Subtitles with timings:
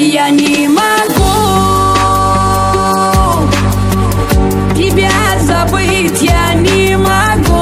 [0.00, 0.80] я не могу
[4.74, 5.10] Тебя
[5.40, 7.60] забыть я не могу.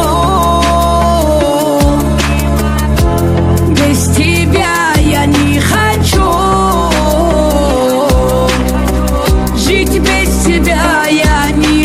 [3.71, 6.23] Без тебя я не хочу
[9.57, 11.78] Жить без тебя я не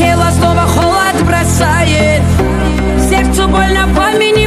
[0.00, 2.22] тело снова холод бросает.
[3.10, 4.39] Сердцу больно поменять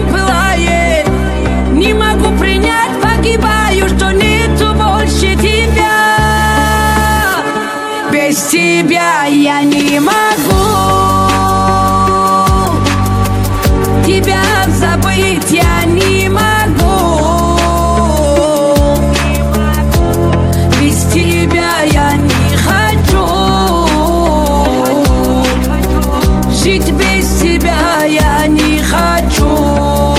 [26.64, 30.16] Жить без тебя я не хочу.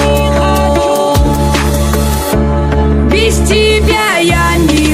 [3.10, 4.93] Без тебя я не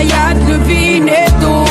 [0.00, 1.66] Моя от любви нету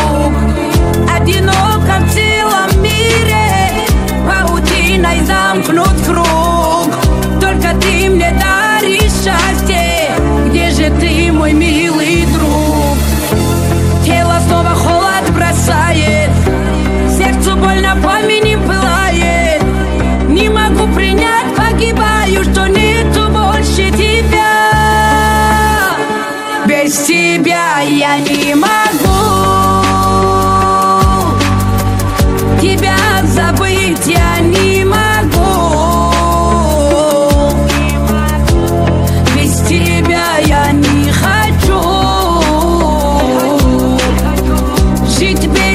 [1.17, 3.87] Одиноко в целом мире
[4.27, 6.93] Паутиной замкнут круг
[7.41, 10.11] Только ты мне даришь счастье
[10.47, 12.08] Где же ты, мой милый?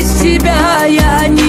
[0.04, 1.43] без тебя я не